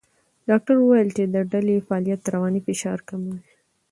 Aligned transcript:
ډاکټره 0.49 0.79
وویل 0.81 1.09
چې 1.17 1.23
د 1.33 1.35
ډلې 1.51 1.75
فعالیت 1.87 2.21
رواني 2.33 2.61
فشار 2.67 2.99
کموي. 3.09 3.37